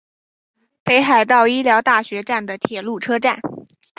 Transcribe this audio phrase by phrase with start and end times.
[0.83, 3.39] 北海道医疗大学站的铁路车站。